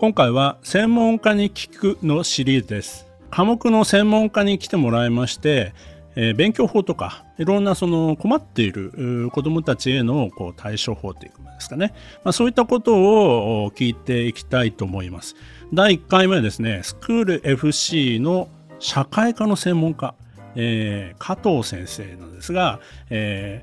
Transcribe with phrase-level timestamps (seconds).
[0.00, 3.06] 今回は専門家に聞くのシリーズです。
[3.30, 5.74] 科目の専門家に来てもらいまして、
[6.16, 11.92] えー、勉強法とかいろんなその困っている子どもたちへのこう対処法というかですかね、
[12.24, 15.36] まあ、そういったことを聞いていきたいと思います。
[15.70, 18.48] 第1回目はですねスクール FC の
[18.78, 20.14] 社会科の専門家、
[20.54, 23.62] えー、加藤先生なんですが、え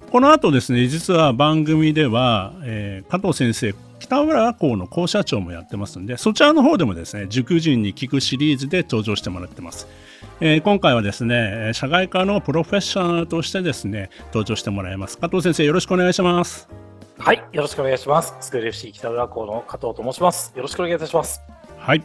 [0.00, 9.86] ー、この後ですね実は番組では、えー、加藤先生北浦校の校舎長もやってますんで、そちらの方でもですね、塾人に聞くシリーズで登場してもらってます。
[10.40, 15.18] えー、今回はですね、社外科のプロフェッショナルとしてですね、登場してもらいます。
[15.18, 16.68] 加藤先生、よろしくお願いします。
[17.16, 18.34] はい、よろしくお願いします。
[18.40, 20.52] スクール FC 北浦校の加藤と申します。
[20.56, 21.40] よろしくお願いいたします。
[21.78, 22.02] はい。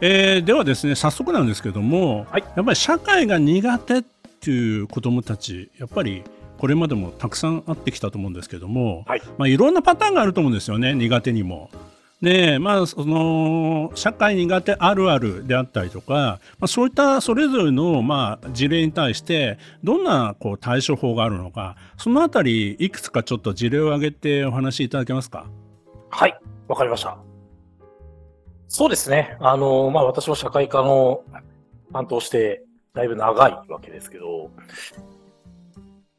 [0.00, 6.22] えー、ではですね、早速なんですけども、はい、やっぱり社会が苦手っていう子どもたち、やっぱり
[6.58, 9.22] これまでもたくさんあってきたと思うんですけども、はい。
[9.38, 11.70] まあ、いろんなパターンがあると思うんですよね苦手にも。
[12.22, 25.46] でまあその社会苦手あるあるであったりとか、まあ、そういったそれぞれの、まあ、事例に対してどんなこう対処法があるのかそのあたりいくつかちょっと事例を挙げてお話しいただけますか？
[26.08, 27.18] はいわかりました。
[28.68, 29.36] そうですね。
[29.40, 31.22] あの、まあ、私も社会科の
[31.92, 34.50] 担当してだいぶ長いわけですけど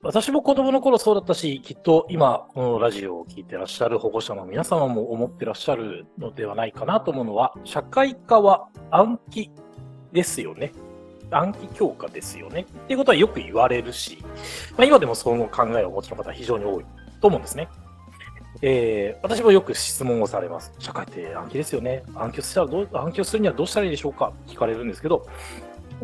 [0.04, 9.52] 私も子供の頃そうだったし、きっと今、このラジオを聴いてらっしゃる保護者の皆様も思ってらっしゃるのではないかなと思うのは、社会科は暗記
[10.14, 10.72] ですよね。
[11.32, 12.62] 暗記強化ですよね。
[12.62, 14.20] っていうことはよく言われるし、
[14.78, 16.86] まあ、今でもその考えをお持ちの方は非常に多い
[17.20, 17.68] と思うんですね。
[18.62, 20.72] えー、私もよく質問をされます。
[20.78, 22.04] 社会って暗記ですよね。
[22.16, 24.32] 暗記をしたらどう暗記をするにはどうしたらいいでしょうか？
[24.46, 25.28] 聞かれるんですけど、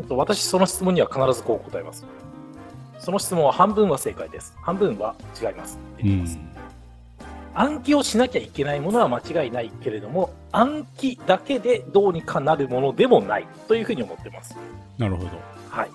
[0.10, 2.06] 私その質問には必ずこう答えます。
[3.04, 4.56] その質問は半分は正解です。
[4.62, 5.78] 半分は違います。
[5.96, 6.40] って言ってます。
[7.54, 14.56] 暗記をしなきゃいけないものは間違いないけれども、暗記だけでどうにかなるものでもないというふうに思ってます。
[14.98, 15.30] なるほど。
[15.70, 15.92] はい。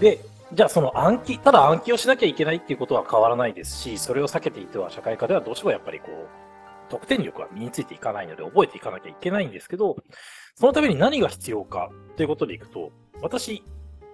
[0.00, 0.18] で、
[0.54, 9.96] じゃあその暗記、ただ暗記をしなきゃいけないっていうことは変わらないですし、それを避けていては社会科ではどうしてもやっぱりこう、得点力は身についていかないので覚えていかなきゃいけないんですけど、
[10.54, 12.90] そのために何が必要かということでいくと、
[13.20, 13.62] 私、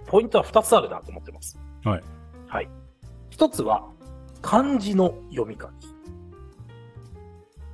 [0.07, 1.57] ポイントは2つあるなと思ってます。
[1.87, 2.03] はい。
[2.49, 2.69] はい。
[3.31, 3.85] 一つは、
[4.43, 5.71] 漢字の読み書き。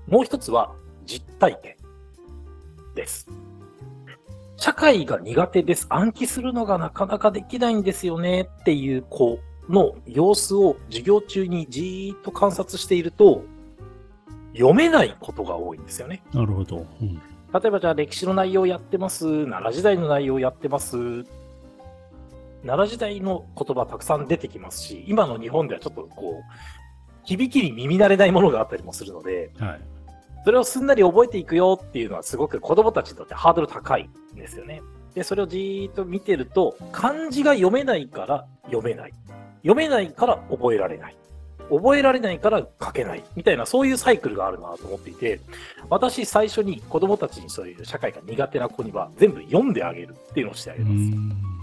[0.07, 0.75] もう一つは、
[1.07, 1.77] 実体験
[2.95, 3.27] です。
[4.59, 5.87] 社会が苦手です。
[5.89, 9.39] 暗記するのがなかなかできないんですよねっていう子
[9.71, 13.45] の様子を授業中にじーっと観察していると、
[14.53, 16.23] 読めないことが多いんですよね。
[16.35, 16.87] なるほど。
[17.01, 17.21] うん、例
[17.65, 21.25] えばじゃあ歴史の内容やってます、奈良時代の内容やってます
[22.65, 26.53] 奈良時代の言葉たくさん出てきますし、今の日本ではちょっとこう、
[27.25, 29.81] 響きに耳慣れないものがあったりもするので、はい、
[30.45, 34.83] それをすんなり覚えていくよっていうのはすごく子供たちにとってハードル高いんですよね。
[35.15, 39.13] で、それをじーっと見てると、漢字が読めないから読めない。
[39.63, 41.17] 読めないから覚えられない。
[41.71, 43.23] 覚えられないから書けない。
[43.37, 45.41] みたいな、そういうサイクルがあるなと思っていて、
[45.89, 51.62] 私最初に子供たちにそういう社会が苦手な子には全部読んであげるっていうのをしてあげます。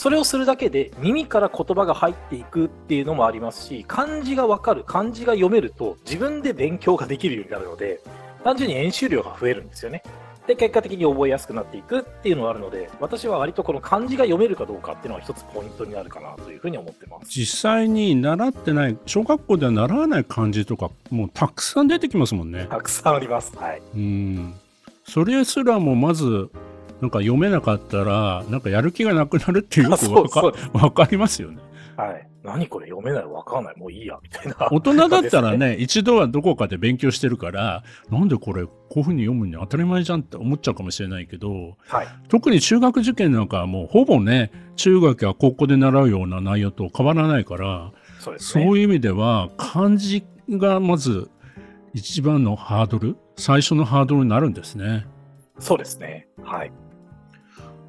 [0.00, 8.00] はい、それをするだけで耳から言葉が入っていくっていうのもありますし漢字がわかる漢字が読めると自分で勉強ができるようになるので
[8.42, 10.02] 単純に演習量が増えるんですよね。
[10.46, 17.30] で結果的に覚えやすくなっていくっていうのがあるので私は割とこの漢字が読めるかどうかっていうのは一つポイントになるかなというふうに思ってます。
[17.30, 22.66] 実際に習ってない小学校では習わない漢字とかもうたくさん出てきますもんね。
[22.68, 23.56] たくさんあります。
[23.56, 23.82] はい。
[23.94, 24.54] うん。
[25.04, 26.50] それすらもまず
[27.00, 31.58] なんか読めなかったら、なんかやる気がなくなるって よくわかわかりますよね。
[31.96, 32.26] はい。
[32.42, 33.76] 何これ読めないわかんない。
[33.76, 51.30] もういいや、みたいな、大人だったらね、一度はどこかで勉強してるから、なんでこれ、こういうふうに読むに当たり前じゃんって思っちゃうかもしれないけど、はい、特に中学受験なんかはもうほぼね、中学や高校で習うような内容と変わらないから、そう、ね,、そういう意味では、漢字がまず
[51.92, 55.06] 一番のハードル、最初のハードルになるんですね。
[55.58, 56.26] そうですね。
[56.42, 56.72] はい。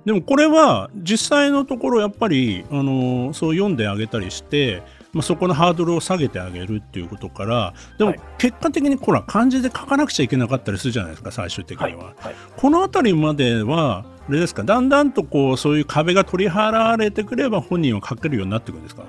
[0.05, 4.83] でもこれは実際のところやっぱり、あのそう読んであげたりして
[5.13, 12.05] まあ、そこのハードルを下げてあげるっていうことからでもはい結果的にほら漢字で書かなくちゃいけなかったりするじゃないですか最終的には。
[12.05, 12.15] はい。
[12.27, 12.35] はい。
[12.55, 14.63] この辺りまではあれですか？
[14.63, 19.03] だんだんとこうそういう壁が取り払われてくれば本人は書けるようになってくるんですか？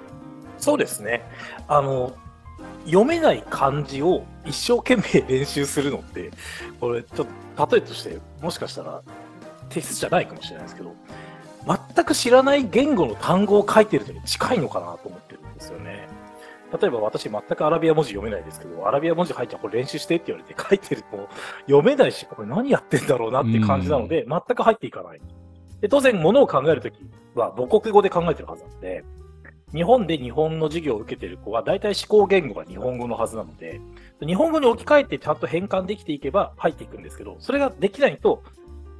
[0.59, 1.23] そうですね。
[1.69, 2.17] あの、
[2.85, 6.33] 読めない漢字を一生懸命練習するのって、
[6.81, 9.03] これ、ちょっと例えとして、もしかしたら
[9.73, 10.95] 適切じゃないかもしれないですけど、
[11.95, 16.09] 全く知らない言語の単語を書いてるのに近いのかなと思ってるんですよね。
[16.81, 21.29] 例えば私全くアラビア文字読めないですけど、アラビア文字入ったらこれ練習してって言われて書いてると
[21.67, 25.21] 読めないし、これ何やってんだろうなって感じなので、全く入っていかない。
[25.81, 26.97] で当然、ものを考えるとき
[27.35, 29.05] は母国語で考えてるはずなので、
[29.75, 33.81] 日本で日本の授業を受けてる子は大体思考言語が日本語のはずなので、
[34.21, 38.43] 日本語に置き換えてちゃんと変換できていけば入っていくんですけど、それができないと、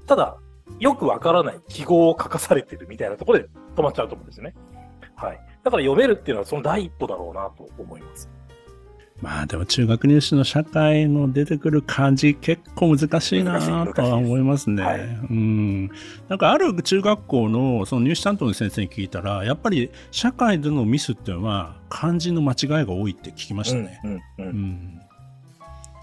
[0.07, 0.37] ただ、
[0.81, 4.55] よくわからない記号を書かされてるみたいなところで止まっちゃうと思うんですよね。
[5.15, 5.41] はい。
[5.63, 8.29] だから読めるっていうのはその第一歩だろうなと思います。
[9.21, 14.83] まあでも中学入試の社会の出てくる漢字結構難しいなとは思いますね。
[14.83, 15.91] はいうん。
[16.29, 24.01] なんかある中学校のその入試担当の先生に聞いたら、やっぱり社会でのミスっていうのは漢字の間違いが多いって聞きましたね。
[24.03, 24.23] うんうんう。
[24.39, 25.03] うん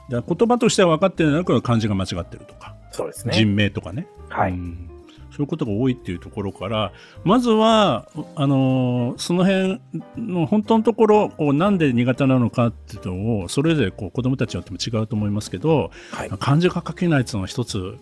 [0.10, 3.34] 言葉としては分かってるんだけど漢字が間違ってるとか、そうですね。
[3.34, 4.08] 人名とかね。
[4.30, 4.52] はい。
[4.52, 4.86] うん
[5.32, 6.92] そういうことが多いっていうところから、
[7.24, 9.80] まずは、あのーその辺
[10.18, 16.30] の本当のところ、こうなんで苦手なのかっていうのを、それぞれこう子供たちによっても違うと思いますけど、はい。
[16.40, 17.96] 漢字が書けないっていうのは一つ、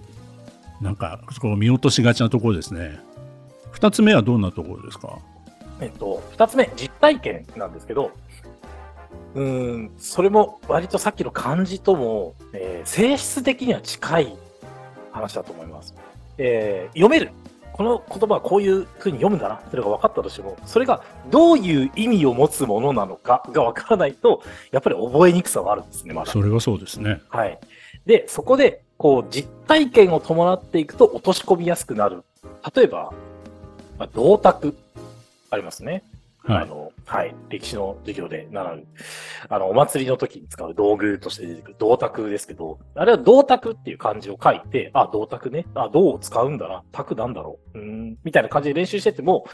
[0.81, 2.97] なんか、こう見落としがちなところですね。
[3.71, 5.19] 二つ目はどんなところですか？
[5.79, 8.11] えっと、二つ目、実体験なんですけど、
[9.35, 14.37] うーん、それも割とさっきの漢字とも、えー性質的には近い
[15.17, 15.93] 話だと思います。
[16.37, 17.31] えー読める。
[17.73, 24.41] この言葉はこういう風に読むんだな、それが分かったとしても、それがどういう意味を持つものなのかが分からないと、
[24.71, 26.31] やっぱり覚えにくさはあるんですね、まだ。
[26.31, 27.21] それはそうですね。
[27.29, 27.59] はい。
[28.07, 32.23] で、そこで、こう、実体験を伴っていくと落とし込みやすくなる。
[32.75, 33.13] 例えば、
[33.99, 34.73] まあ、銅鐸。
[35.49, 36.03] ありますね。
[36.47, 36.63] はい。
[36.63, 37.35] あの、はい。
[37.49, 38.83] 歴史の授業で習う。
[39.49, 45.65] あの、お祭りの時に使う道具として出てくる銅鐸ですけど、あれは銅鐸っていう漢字を書いて、あ、銅鐸ね。
[45.75, 46.83] あ、銅を使うんだな。
[46.91, 47.79] 鐸なんだろう。
[47.79, 48.17] うーん。
[48.23, 49.45] みたいな感じで練習してても、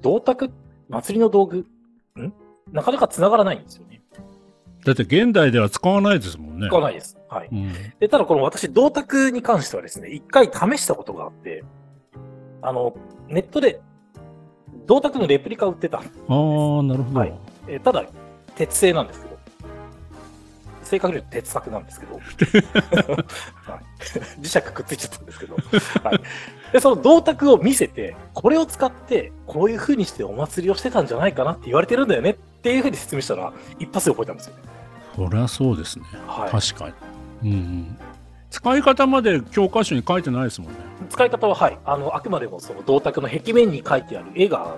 [0.00, 0.50] 銅鐸、
[0.88, 1.66] 祭りの道具、
[2.18, 2.32] ん？
[2.72, 4.02] なかなか繋がらないんですよね。
[4.84, 6.68] だって現代では使わないですもんね。
[6.68, 7.18] 使わないです。
[7.28, 7.48] はい。
[7.50, 7.72] うん。
[7.98, 11.64] で、ただこの私、銅鐸に関してはですね、一回試したことがあって、
[12.62, 12.96] あの、
[13.26, 13.80] ネットで
[14.88, 15.98] 銅鐸のレプリカを売ってた。
[15.98, 16.04] ああ、
[16.82, 17.20] なるほど。
[17.20, 17.32] はい
[17.68, 18.04] えーただ、
[18.56, 19.38] 鉄製なんですけど、
[20.82, 22.24] 正確に言うと鉄柵なんですけど、 はい
[24.40, 25.56] 磁石くっついちゃったんですけど、
[26.02, 26.20] はい、
[26.72, 34.62] で、その銅鐸を見せて、これを使って、こういう風にしてお祭りをしてたんじゃないかなって言われてるんだよねっていう風に説明したら、一発で覚えたんですよね。
[35.14, 36.06] そりゃそうですね。
[36.26, 36.50] はい。
[36.50, 36.94] 確かに。
[37.42, 37.98] うんうん。
[38.50, 40.78] 使い方まで教科書に書いてないですもんね。
[41.10, 41.78] 使い方は、はい。
[41.84, 44.76] あの、あくまでもその銅鐸の壁面に書いてある絵が、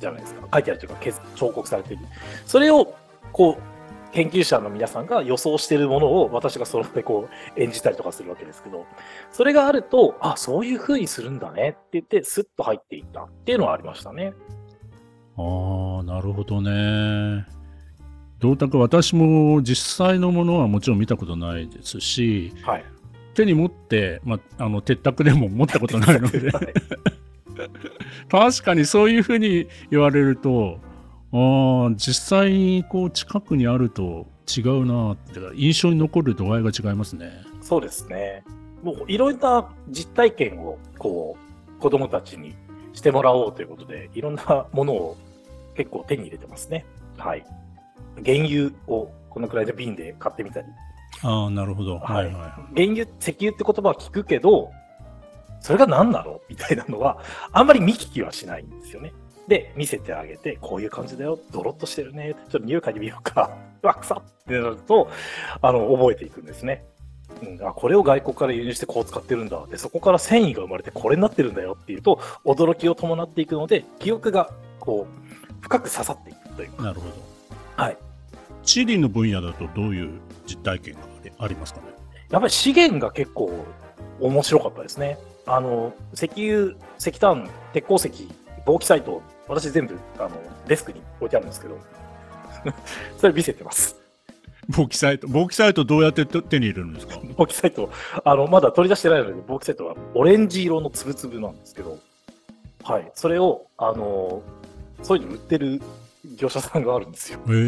[0.00, 0.48] じゃないですか。
[0.52, 2.04] 書いてあるというか、削彫刻されている。
[2.46, 2.94] それを、
[3.32, 3.72] こう、
[4.12, 8.84] 研究者の皆さんが予想しているものを私がその場でこう演じたりとかするわけですけど、
[9.30, 14.34] それがあると、あ、そういう風にするんだねって言って、スッと入っていったっていうのはありましたね。
[15.38, 17.46] ああ、なるほどね。
[18.42, 22.84] 銅鐸、私も実際のものはもちろん見たことないですし、はい。
[23.34, 26.74] 手に持って、まあ、あの鉄卓でも持ったことないので、はい
[28.28, 30.78] 確かにそういうふうに言われると、
[31.32, 37.30] ああ、実際にこう近くにあると違うなって、印象に残る度合いが違いますね。
[37.60, 38.42] そうですね。
[38.82, 41.36] もういろんな実体験を、こ
[41.78, 42.54] う、子供たちに
[42.92, 45.16] してもらおうということで、いろんなものを
[45.74, 46.84] 結構手に入れてますね。
[47.16, 47.44] はい。
[48.24, 50.66] 原油をこのくらいの瓶で買ってみたり。
[51.22, 51.98] ああ、なるほど。
[51.98, 52.86] はいはいはい。
[52.86, 54.70] 原油、石油って言葉は聞くけど、
[55.60, 57.18] それが何なのみたいなのは、
[57.52, 59.12] あんまり見聞きはしないんですよね。
[59.48, 63.50] で、見せてあげて、こういう感じだよ、ドロッとしてるね、ちょっと匂い嗅いでみようか、
[63.82, 65.08] う わ、臭ってなると、
[65.60, 66.84] あの、覚えていくんですね。
[67.42, 69.64] うん、あこれを外国から輸入してこう使ってるんだ。
[69.66, 74.50] で、そこから繊維が生まれてこれになってるんだよっていうと、驚きを伴っていくので、記憶が、
[74.80, 76.82] こう、深く刺さっていくというか。
[76.82, 77.31] なるほど。
[77.76, 77.98] はい。
[78.62, 81.00] 地理の分野だとどういう実体験が
[81.38, 81.86] ありますかね？
[82.30, 83.52] やっぱり資源が結構
[84.20, 85.18] 面白かったですね。
[85.46, 88.28] あの、石油、石炭、鉄鉱石、
[88.64, 90.30] 防気サイト、私全部、あの、
[90.68, 91.78] デスクに置いてあるんですけど、
[93.18, 93.96] それ見せてます。
[94.68, 97.18] 簿記サイト、簿記サイトどうやって手手に入れるんですか？
[97.36, 97.90] 防気サイト、
[98.24, 101.98] あの、まだ取り出してないので、防気サイトはオレンジ色のつぶつぶなんですけど、
[102.84, 103.10] はい。
[103.14, 104.40] それを、あの、
[105.02, 105.82] そういうの売ってる
[106.24, 107.40] 業者さんがあるんですよ。
[107.40, 107.58] へそれ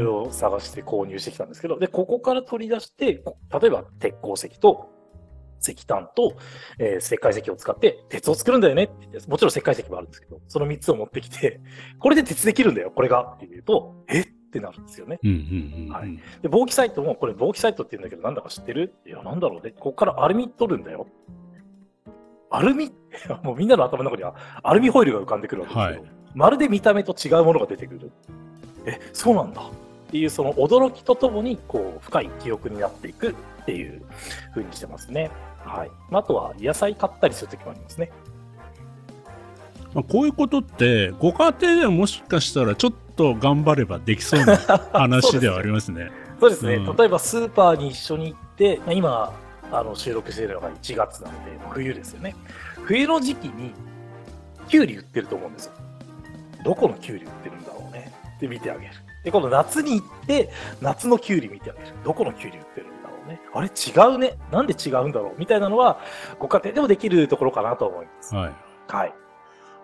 [0.00, 0.04] え。
[0.04, 4.90] を探して購入してきたんですけど、で、ここから取り出して、こ例えば鉄鉱石と
[5.60, 6.36] 石炭と、
[6.78, 11.60] えー石灰石を使って鉄を作るんだよねって言って、もちろん石灰石もあるんですけど、その3つを持ってきて、
[11.98, 15.18] これで鉄できるんだよ、これがって言うと、えってなるんですよね。
[16.42, 18.94] で、防気サイトも、これ防気サイトって言うんだけど、なんだか知ってる？
[19.06, 19.72] いや、なんだろうね。
[19.72, 21.06] ここからアルミ取るんだよ。
[22.50, 22.90] アルミ？
[23.44, 28.10] もうみんなの頭の中にはアルミホイルが浮かんでくるわけですけど、はいまるで見た目と違うものが出てくる。
[28.86, 29.62] え、そうなんだ。
[29.62, 34.02] っていう、その驚きとともに、こう、深い記憶になっていくっていう
[34.50, 35.30] 風にしてますね。
[35.64, 35.90] はい。
[36.10, 38.10] あとは、野菜買ったりするときもありますね。
[39.94, 44.56] まあ、こういうことって、ご家庭ではもしかしたらちょっと頑張ればできそうな
[44.92, 46.10] 話ではありますね。
[46.40, 46.74] そうですね。
[46.76, 49.32] うん例えば、スーパーに一緒に行って、まあ今、
[49.72, 52.34] あの収録しているのが1月なので、冬ですよね。
[52.84, 53.72] 冬の時期に、
[54.68, 55.72] キュウリ売ってると思うんですよ。
[56.64, 58.12] どこのキュウリ売ってるんだろうね。
[58.36, 58.92] って見てあげる。
[59.24, 60.50] で、今度夏に行って、
[60.80, 61.86] 夏のキュウリ見てあげる。
[62.04, 63.40] どこのキュウリ売ってるんだろうね。
[63.52, 64.38] あれ違うね。
[64.50, 66.00] なんで違うんだろうみたいなのは、
[66.38, 68.34] ご家庭でもできるところかなと思います。
[68.34, 68.52] はい。
[68.88, 69.14] はい。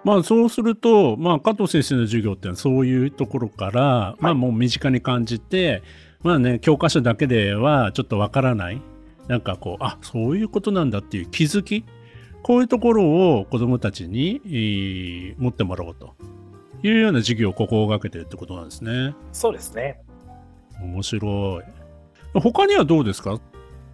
[0.05, 5.83] まあそうすると、まあ加藤先生の授業ってのはそういうところから、まあもう身近に感じて、
[6.23, 8.81] まあね、教科書だけではちょっとわからない。
[9.29, 11.85] なんかこう、あ、そういうことなんだっていう気づき。
[12.43, 16.15] こういうところを子供たちに、えー持ってもらおうと
[16.83, 19.15] いうような授業を心がけてるってことなんですね。
[19.33, 20.01] そうですね。
[20.81, 22.41] 面白い。
[22.41, 23.41] 他にはどうですか？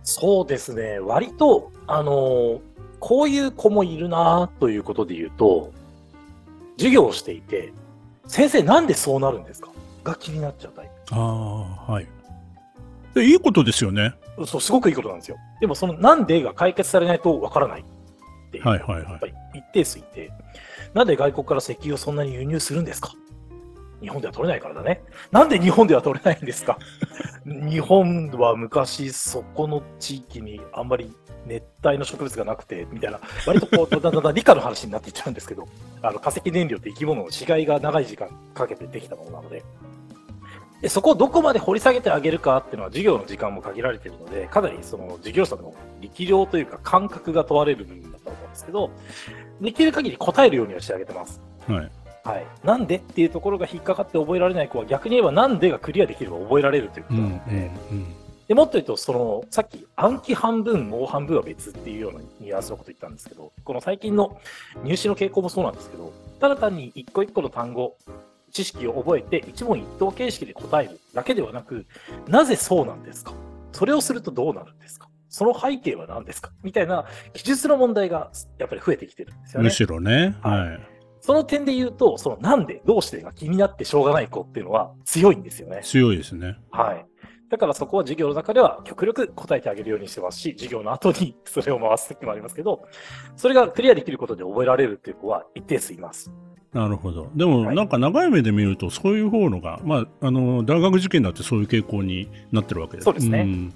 [0.02, 0.98] そうですね。
[0.98, 2.60] 割と、あのー
[3.04, 5.72] こういう子もいるなということで言うと、
[6.76, 7.72] 授業をしていて、
[8.28, 9.70] 先生なんでそうなるんですか？
[10.04, 11.16] が気になっちゃうタイあ
[11.88, 12.06] あ、はい。
[13.12, 14.14] でいいことですよね。
[14.36, 14.46] プ。
[14.46, 15.36] そう、すごくいいことなんですよ。
[15.60, 17.84] でもそのなんでが解決されないとわからないっ
[18.52, 18.64] ていう。
[18.68, 20.30] はいはいはいやっぱり一定数いて、
[20.94, 23.12] なんで外国から石油をそんなに輸入するんですか？
[24.00, 25.02] 日本では取れないからだね。
[25.30, 26.78] なんで日本では取れないんですか？
[27.46, 31.14] 日本は昔そこの地域にあんまり
[31.46, 35.66] 熱帯の植物がなくて、みたいな、割とこう、だんだん理科の話になっていっちゃうんですけど、
[36.00, 39.64] あの化石燃料って生き物の死骸が長い時間かけてできたものなので、
[40.82, 48.90] でそこをどこまで掘り下げてあげるかっていうのは授業の時間も限られているので、かなりその授業者の力量というか感覚が問われる部分だと思うんですけど、
[49.62, 51.40] できる限り答えるようにはしてあげてます。
[51.66, 51.90] はい。
[52.24, 52.46] はい。
[52.64, 58.14] なんでっていうところが引っかかって覚えられない子は逆に言えばなんでがクリアできれば覚えられるというこうんうんとなので、うん。
[58.48, 64.38] でもっと言うと、その、さっき暗記半分、もう半分は別っていうようなニュアンスのこと言ったんですけど、この最近の
[64.84, 67.96] 入試の傾向もそうなんですけど、ただ単に一個一個の単語、
[68.50, 71.86] 知識を覚えて一問一答形式で答えるだけではなく、
[72.28, 73.32] なぜそうなんですか？
[73.72, 75.08] それをするとどうなるんですか？
[75.32, 76.52] その背景は何ですか？
[76.62, 79.64] みたいな記述の問題がやっぱり増えてきてるんですよね。
[79.64, 80.36] むしろね。
[80.42, 80.80] はいはい。
[81.20, 85.80] その点で言うと、そのなんで、どうしてが気になってしょうがない子っていうのは強いんですよね。
[85.84, 86.58] 強いですね。
[86.70, 87.06] はい。
[87.48, 92.82] だからそこは授業の中では極力答えてあげるようにしてますし、授業の後に それを回す時もありますけど、
[93.36, 96.30] それがクリアできることで覚えられるっていう子は一定数います。
[96.72, 97.30] なるほど。
[97.34, 103.04] でも、はいなんか長い目で見ると、そういう方のが、まあ、あの、大学受験だってそういう傾向になってるわけです。
[103.04, 103.72] そうですねんうん。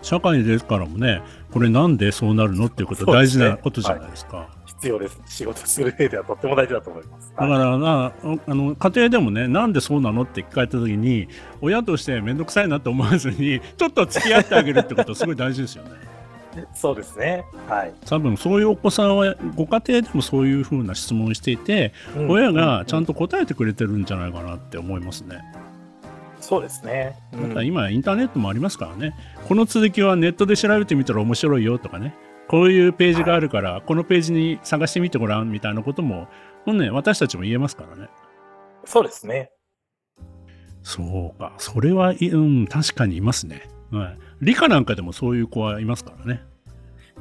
[0.00, 4.48] 社会ですからもね、これなんでそうなるのっていうこと大事なことじゃないですか。
[4.64, 5.20] 必要です。
[5.26, 7.30] 仕事する上ではとっても大事だと思います。
[7.30, 8.12] だからな、
[8.46, 11.28] あの家庭でもね、なんでそうなのって聞かれたときに、
[11.60, 16.17] 親として面倒くさいなと思わずに、ちょっと付き合ってあげるってことはすごい大事ですよね。
[16.72, 17.44] そうですね。
[17.68, 17.92] はい。
[18.06, 21.92] 多分そういうお子さんは、ご家庭でもそういうふうな質問をしていて、
[22.28, 23.08] 親がちゃんと。
[23.08, 25.42] と答えてくれてるんじゃないかなって思いますね。
[26.40, 27.16] そうですね。
[27.32, 29.14] うんまた今、インターネットもありますからね、
[29.48, 32.14] この続きはネットで調べてみたら面白いよとかね、
[32.48, 36.28] こういうページがあるから、このページに探してみてごらんみたいなことも、
[36.66, 38.08] もうね、私たちも言えますからね。
[38.84, 39.50] そうですね。
[40.82, 43.68] そうか、それは、いうん、確かにいますね。
[43.90, 46.42] はい、理科なんかでもそういう子はいますからね。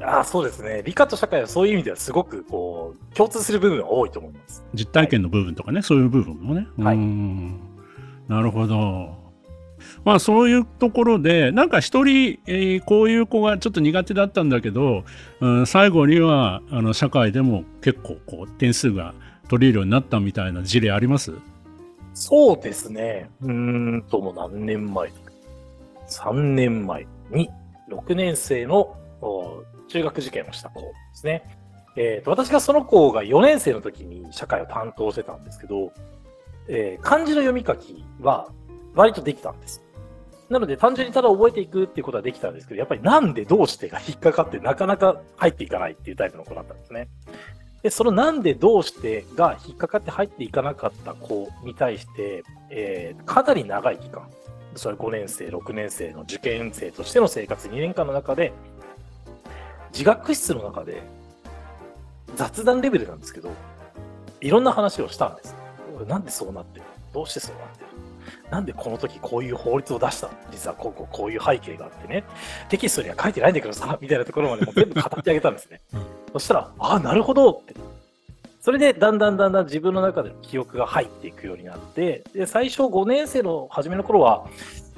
[0.01, 0.83] ああ、そうですね。
[0.85, 4.63] 理科と社会はそういう意味ではすごくこう、共通する部分が多いと思います。
[4.73, 6.67] 実体験の部分とかね、そういう部分もね。
[6.77, 6.97] はい
[8.27, 9.15] なるほど。
[10.03, 15.03] まあそういうところで、なんか一人、えーこういう子がちょっと苦手だったんだけど、
[15.39, 19.13] うん、最後にはあの社会でも結構こう点数が
[19.49, 21.31] 取れるようになったみたいな事例あります？
[22.13, 23.29] そうですね。
[23.41, 23.51] うー
[23.97, 25.09] んと、もう何年前
[26.09, 27.49] ?3 年前に
[27.89, 31.43] 6年生のお中学受験をした子ですね。
[31.95, 35.91] えーと私がその子が4年生の時に社会を担当してたんですけど、
[36.67, 38.49] えー漢字の読み書きは
[38.95, 39.83] 割とできたんです。
[40.49, 47.09] なので単純にただ覚えていくっていうことはできたんですけど、やっぱりなんでどうしてが引っかかってなかなか入っていかないっていうタイプの子だったんですね。
[47.83, 54.29] で、そのなんでどうしてが引っかかって入っていかなかった子に対して、えーかなり長い期間、
[54.75, 58.53] それ5年生、6年生の受験生としての生活2年間の中で、
[59.91, 61.01] 自学室の中で
[62.35, 63.51] 雑談レベルなんですけど、
[64.41, 65.55] いろんな話をしたんです。
[66.07, 66.85] なんでそうなってる？
[67.13, 67.87] どうしてそうなってる？
[68.51, 70.33] なんでこの時こういう法律を出したの？
[70.51, 72.23] 実はこうこうこういう背景があってね、
[72.69, 75.81] テキストには書いてないんだけどさ、みたいなところまでもう全部語ってあげたんですね。
[75.93, 76.01] うん
[76.33, 77.73] そしたら、ああ、なるほどって。
[78.61, 84.45] それでだんだんだんだん自分の中での記憶が入っていくようになって、で最初5年生の初めの頃は、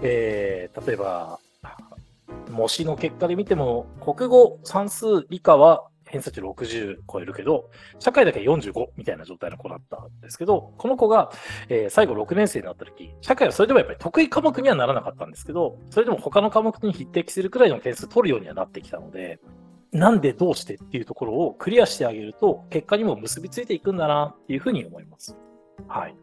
[0.02, 1.40] えー例えば、
[2.50, 11.32] 模試の結果で見ても、国語、算数、理科は偏差値60超えるけど、社会だけ45みたいな状態の子だったんですけど、この子が、
[11.70, 19.40] えー最後6年生になった時、社会はそれでもやっぱり得意科目にはならなかったんですけど、それでも他の科目に匹敵するくらいの点数取るようにはなってきたので、
[19.92, 25.38] なんでどうしてっていうところをクリアしてあげると、結果にも結びついていくんだなっていうふうに思います。
[25.88, 26.16] はい。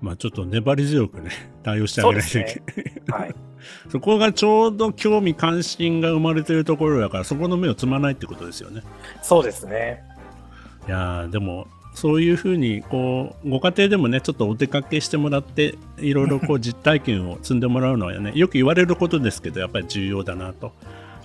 [0.00, 1.30] まあちょっと粘り強くね、
[1.62, 2.62] 対応してあげないといけ
[3.06, 3.20] ない。
[3.20, 3.34] はい。
[3.88, 8.82] そこがちょうど興味関心が生まれてるところだからそこの目をつまないってことですよね。
[9.22, 10.02] そうですね。
[10.86, 20.72] いやーでもそういうふうにこうご家庭でもねちょっとお出かけしてもらっていろいろこう 実体験を積んでもらうのはねよく言われることですけどやっぱり重要だなと。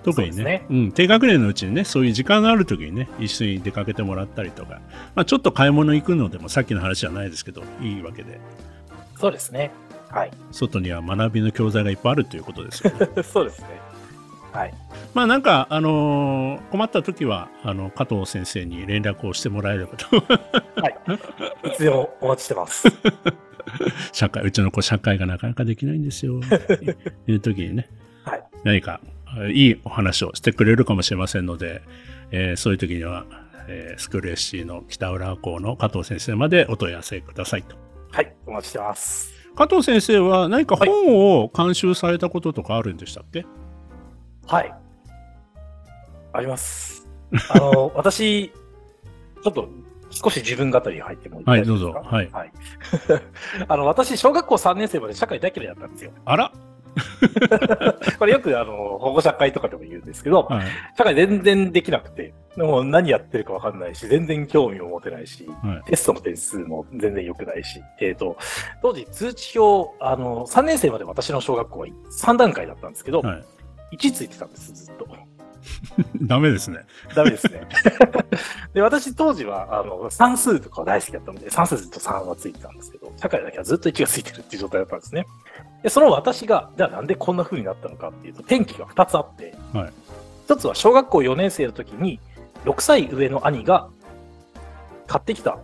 [0.03, 4.82] 特にねねうん、低学年のうちにねそういう時間がある時にね一緒に出かけてもらったりとか、
[5.15, 8.39] まあ、ちょっと買い物行くのでもさっきの話じゃないですけどいいわけで
[9.20, 9.72] そうですね。
[10.10, 10.32] はい。
[10.51, 13.08] 外には学びの教材がいっぱいあるということですよね。
[13.24, 13.68] そうですね。
[14.53, 14.74] はい。
[15.13, 20.18] まあなんか、あのー困った時はあの加藤先生に連絡をしてもらえればと
[21.68, 22.88] いつでもお待ちしてます。
[24.13, 26.98] 社会うちの子社会がなかなかできないんですよって
[27.32, 27.89] いう時にね
[28.24, 28.44] はい。
[28.63, 29.19] 何かあ
[29.51, 31.81] いいお話をしてくれるかもしれませんので、
[32.31, 33.25] えーそういう時には、
[33.67, 37.75] えースクール SC の北浦和校の加藤先生までお問い合わせくださいと
[38.12, 38.36] はい。
[38.48, 39.31] お待ちしてます。
[39.55, 43.45] 加藤先生は何か本を監修されたこととかあるんでしたっけ、
[44.48, 44.74] はい。
[46.33, 47.07] あります。
[47.51, 49.70] あの、 私、ちょっと
[50.11, 51.77] 少し自分語りに入ってもいいはいですか？
[51.79, 52.51] どうぞはいはい。
[53.68, 56.11] あの、私、小学校3年生まで社会大嫌いだったんですよ。
[56.25, 56.51] あら、
[58.18, 60.68] これよく、あの、保護者会とかでも言うんですけど、はい。
[60.98, 65.90] 社会全然できなくて、もう何やってるかわかんないし、全然興味を持てないし、はい。
[65.90, 68.38] テストの点数も全然良くないし、えっ、と、
[68.82, 73.42] 当時通知表、あの、3年生まで私の小学校は3段階だったんですけど、は
[73.92, 75.08] い、1ついてたんです、ずっと。
[76.22, 76.79] ダメですね
[77.15, 77.67] ダメですね。
[78.74, 85.25] で、私当時は、あの、算数とかは大好きだったので、算数ずっと3はついてたんですけど、社会だけはずっと1がついてるっていう状態だったんですね。
[85.83, 89.93] で、その私が、じゃあなんでこんな風になったのかっていうと、転機が2つあって、はい
[90.50, 92.19] 1つは小学校4年生の時に、
[92.65, 93.87] 6歳上の兄が
[95.05, 95.59] 買ってきた、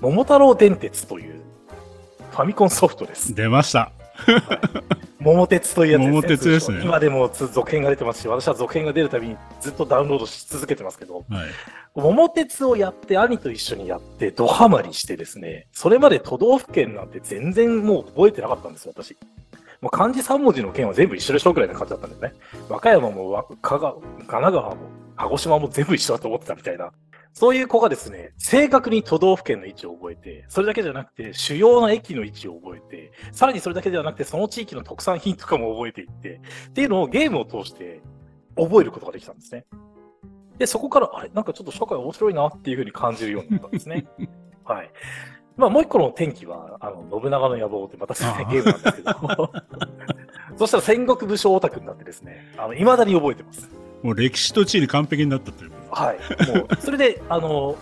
[0.00, 1.40] 桃太郎電鉄という
[2.30, 3.34] ファミコンソフトです。
[3.34, 3.90] 出ました
[5.20, 6.10] 桃鉄というやつです、ね。
[6.10, 11.24] 桃鉄ですね今でもつ続編が出てますし、私は続編が出るたびにずっとダウンロードし続けてますけど、はい
[11.96, 19.16] 桃鉄をやって、兄と一緒にやって、ドハマりしてですね、それまで都道府県なんて全然もう覚えてなかったんですよ、私。
[19.80, 22.32] もう漢字3文字の県は全部一緒でしょうくらいな感じだったんですね。
[22.68, 24.76] 和歌山もわ香川神奈川も
[25.16, 26.90] 鹿児島も全部一緒だと思ってたみたいな。
[27.34, 38.00] そういう子がですね、正確に都道府県の位置を覚えて、それだけじゃなくて、主要な駅の位置を覚えて、さらにそれだけではなくて、その地域の特産品とかも覚えていって、っていうのをゲームを通して
[38.56, 39.66] 覚えることができたんですね。
[40.58, 44.06] で、そこから、あれ、なんかちょっと社会面白いなっていうふうに感じるようになったんですね。
[44.64, 44.90] はい。
[45.56, 49.52] まあ、もう一個の転機は、あの、信長の野望ってまた全然ゲームなんですけど、
[50.56, 53.83] そしたら戦国武将オタクになってですね、あの、未だに覚えてます。
[54.04, 56.56] もう歴史と地理完璧になったというはい。
[56.56, 57.76] もう、それで、 あの、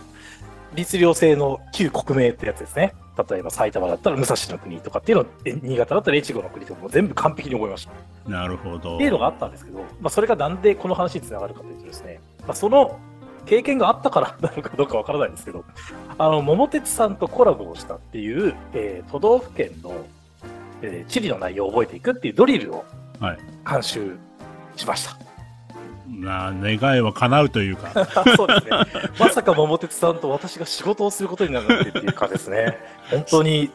[0.73, 2.95] 律令制の旧国名ってやつですね。
[3.29, 5.25] 例えば埼玉だったら武蔵の国とかっていうの
[5.61, 7.87] 新潟だったら越後の国とかも全部完璧に覚えまし
[8.25, 8.31] た。
[8.31, 12.97] なるほどっていうのがあったんですけど、まあ、それがなんでこの話につながるかというとですね、まあ、その
[13.45, 15.63] 経験があったからなのかどうかわからないんですけど、
[16.17, 19.93] あの、桃鉄さんとコラボをしたっていう、えー都道府県の、
[20.81, 22.83] えー地理の内容を覚えていくっていうドリルを
[23.19, 23.37] はい
[23.69, 24.17] 監修
[24.75, 25.32] しました。
[26.19, 28.05] まあ願いは叶うというか
[28.37, 28.71] そうですね。
[29.19, 32.77] まさか桃鉄さんと私が仕事をすることになるなんてっていう感じですね。
[33.09, 33.69] 本当に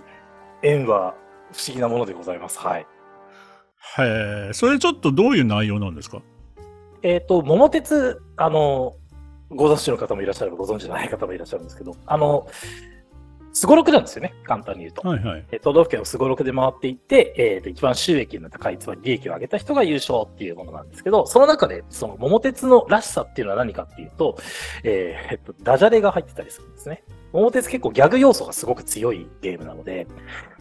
[0.62, 1.14] 縁は
[1.53, 2.59] 不思議なものでございます。
[2.59, 2.87] はい。
[3.98, 6.20] へえそれちょっとどういう内容なんですか？
[7.03, 8.96] えっ、と、桃鉄、あの、
[9.51, 12.46] ご存知の方もいらっしゃればご存知じゃない方もいらっしゃるんですけど、あの、
[13.59, 15.07] すごろくなんですよね、簡単に言うと。
[15.07, 15.44] はいはい。
[15.51, 24.38] え都道府県をすごろくで回っていって、えーと一番収益の高い、つまり利益を上げた人が優勝っていうものなんですけど、その中で、その桃鉄のらしさっていうのは何かっていうと、
[24.85, 27.03] えーえっと、ダジャレが入ってたりするんですね。
[27.33, 30.07] 桃鉄結構ギャグ要素がすごく強いゲームなので、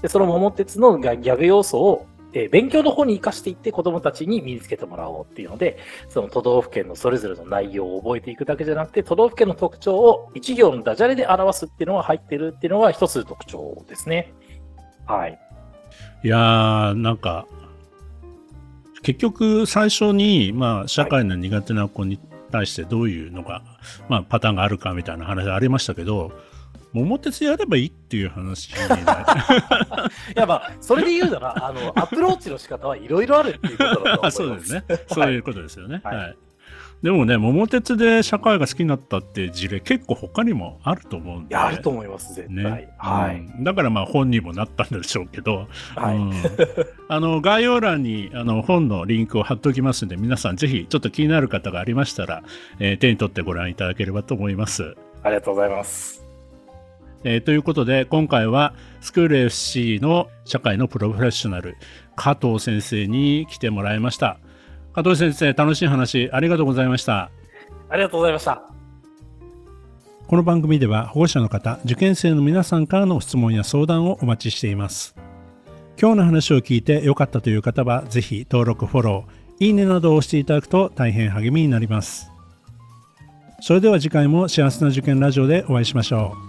[0.01, 2.07] でその桃鉄のギャグ要素を、
[2.38, 5.78] えー勉強の方に活かしていって子供たちに身につけてもらおうっていうので、
[6.10, 14.34] その都道府県のそれぞれの内容を覚えていくだけじゃなくて、都道府県の特徴を一行のダジャレで表すっていうのが入ってるっていうのが一つ特徴ですね。
[15.06, 15.39] はい。
[16.23, 17.47] いやー、なんか、
[19.04, 22.19] 結局最初に、まあ、社会の苦手な子に
[22.52, 23.63] 対してどういうのが、
[24.10, 26.32] まあ、パターンがあるかみたいな話ありましたけど、
[26.93, 28.71] 桃鉄やればいいっていう話。
[28.73, 28.73] い
[30.36, 34.38] やまあ、それで言うなら、あの、アプローチの仕方はいろいろあるっていうことだと思います。
[34.38, 34.84] そうですね。
[35.08, 36.02] そういうことですよね。
[36.04, 36.38] はいはい。
[37.04, 41.50] でもね、桃鉄で社会が好きになったっていう事例結構他にもあると思うんで。
[41.52, 42.56] いや、あると思います、絶対。
[42.56, 42.89] ね。
[42.97, 43.36] はい。
[43.36, 46.15] うんだからまあ本にもなったんでしょうけど、はい。
[46.17, 46.34] うん
[47.10, 52.41] あの概要欄にあの本のリンクを貼っておきますので、皆さんぜひちょっと気になる方がありましたら、
[52.80, 54.95] えー手に取ってご覧いただければと思います。
[55.21, 56.26] ありがとうございます。
[57.23, 61.75] えーということで、今回はスクール FC の社会のプロフェッショナル、
[62.15, 64.38] 加藤先生に来てもらいました。
[64.93, 67.32] 加藤先生、楽しい話ありがとうございました。
[67.89, 68.63] ありがとうございました。
[70.27, 75.15] この番組では保護者の方、受験生の皆さんからの質問や相談をお待ちしています。
[75.99, 82.30] 今日の話を聞いて良かったという方は、ぜひ登録、フォロー、いいねなどを押していただくと大変励みになります。
[83.62, 86.46] それでは次回も幸せな受験ラジオでお会いしましょう。